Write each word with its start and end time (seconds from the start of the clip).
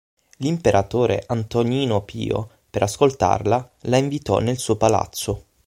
L'imperatore 0.37 1.21
Antonino 1.27 2.01
Pio, 2.01 2.49
per 2.71 2.81
ascoltarla, 2.81 3.71
la 3.81 3.97
invitò 3.97 4.39
nel 4.39 4.57
suo 4.57 4.75
palazzo. 4.75 5.45